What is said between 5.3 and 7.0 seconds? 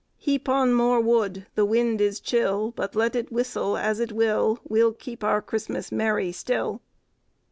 Christmas merry still."